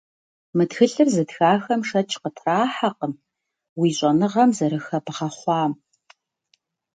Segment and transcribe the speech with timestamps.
[0.55, 3.13] Мы тхылъыр зытхахэм шэч къытрахьэкъым
[3.79, 5.73] уи щӀэныгъэм зэрыхэбгъэхъуам.